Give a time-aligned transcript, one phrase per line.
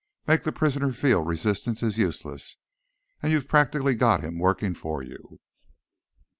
[0.25, 2.57] Make the prisoner feel resistance is useless,
[3.21, 5.37] and you've practically got him working for you.